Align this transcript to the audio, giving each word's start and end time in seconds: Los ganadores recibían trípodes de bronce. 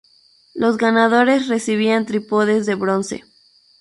Los 0.55 0.77
ganadores 0.77 1.47
recibían 1.47 2.07
trípodes 2.07 2.65
de 2.65 2.73
bronce. 2.73 3.23